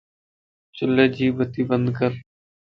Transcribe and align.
چل 0.75 0.97
جي 1.17 1.27
بتي 1.37 1.61
بندڪر 1.69 2.11